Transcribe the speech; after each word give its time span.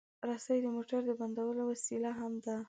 رسۍ 0.29 0.57
د 0.63 0.67
موټر 0.75 1.01
د 1.07 1.11
بندولو 1.19 1.61
وسیله 1.71 2.11
هم 2.19 2.33
ده. 2.45 2.55